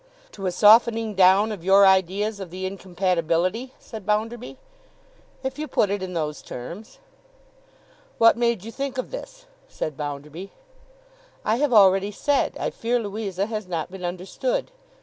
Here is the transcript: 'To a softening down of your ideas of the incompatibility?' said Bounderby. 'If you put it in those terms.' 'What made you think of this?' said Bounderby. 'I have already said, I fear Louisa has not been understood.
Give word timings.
'To 0.31 0.47
a 0.47 0.51
softening 0.51 1.13
down 1.13 1.51
of 1.51 1.63
your 1.63 1.85
ideas 1.85 2.39
of 2.39 2.49
the 2.49 2.65
incompatibility?' 2.65 3.71
said 3.77 4.03
Bounderby. 4.03 4.57
'If 5.43 5.59
you 5.59 5.67
put 5.67 5.91
it 5.91 6.01
in 6.01 6.15
those 6.15 6.41
terms.' 6.41 6.97
'What 8.17 8.35
made 8.35 8.63
you 8.63 8.71
think 8.71 8.97
of 8.97 9.11
this?' 9.11 9.45
said 9.67 9.95
Bounderby. 9.95 10.49
'I 11.45 11.55
have 11.57 11.71
already 11.71 12.09
said, 12.09 12.57
I 12.59 12.71
fear 12.71 12.97
Louisa 12.99 13.45
has 13.45 13.67
not 13.67 13.91
been 13.91 14.03
understood. 14.03 14.71